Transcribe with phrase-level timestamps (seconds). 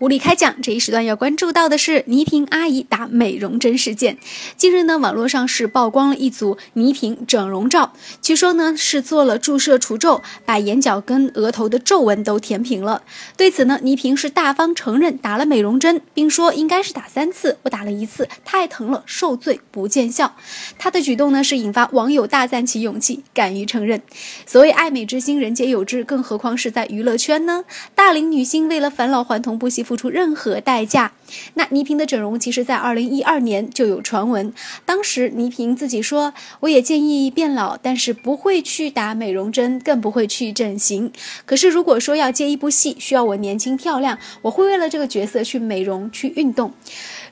[0.00, 4.18] 无理开讲这一时段要关注到的是倪萍阿姨打美容针事件。
[4.56, 13.02] 近日呢，网络上是曝光了一组倪萍整容照，据说呢是做了注射除皱，把眼角跟额头的皱纹都填平了。
[13.36, 20.36] 对此呢，倪萍是大方承认打了美容针，并说应该是打三次，我打了一次，太疼了，受罪不见效。
[20.76, 24.02] 她的举动呢是引发网友大赞其勇气，敢于承认。
[24.44, 27.64] 所谓爱美之心，人皆有之，更何况是在娱乐圈呢？
[27.94, 29.93] 大龄女星为了返老还童，不惜付。
[29.94, 31.12] 付出任何代价。
[31.54, 34.52] 那倪萍的整容，其实在二零一二年就有传闻。
[34.84, 41.12] 当时倪萍自己说：“我也建议变老，但是不会去打美容针，更不会去整形。
[41.46, 46.72] 可是如果说要接一部戏，需要我年轻漂亮，我会为了这个角色去美容、去运动。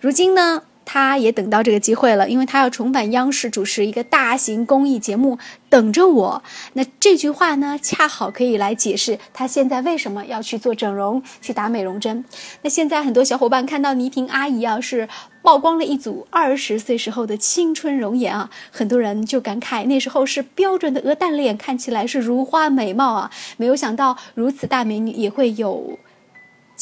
[0.00, 6.42] 如今呢？”他也等到这个机会了，因为他要重返央视主持一个大型公益节目，等着我。
[6.74, 12.24] 那这句话呢，恰好可以来解释他现在为什么要去做整容、去打美容针。
[12.62, 15.08] 那现在很多小伙伴看到倪萍阿姨啊，是
[15.42, 23.30] 曝光了一组二十岁时候的青春容颜啊，很多人就感慨那时候是标准的鹅蛋脸，看起来是如花美貌啊。
[23.56, 25.98] 没有想到如此大美女也会有。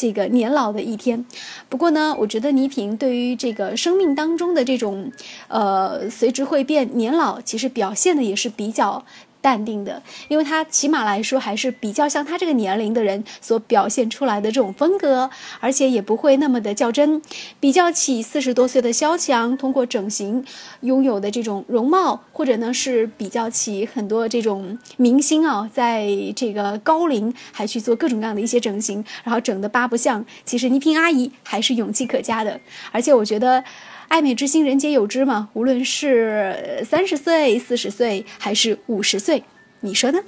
[0.01, 1.27] 这个年老的一天，
[1.69, 5.13] 不过呢，我觉得倪萍对于这个生命当中的这种，
[5.49, 9.05] 呃，随之会变年老，其实表现的也是比较。
[9.41, 17.23] 淡定的，因为他起码来说还是比较像他这个年龄的人所表现出来的这种风格，而且也不会那么的较真。
[17.59, 20.45] 比较起四十多岁的萧蔷通过整形
[20.81, 30.25] 拥有的这种容貌，或者呢是比较起很多这种明星啊，在这个高龄还去做各种各样的一些整形，然后整的八不像。
[30.45, 32.61] 其实倪萍阿姨还是勇气可嘉的，
[32.93, 33.65] 而且我觉得。
[34.11, 35.51] 爱美之心，人皆有之嘛。
[35.53, 39.45] 无论是三十岁、四十岁，还是五十岁，
[39.83, 40.19] 你说呢？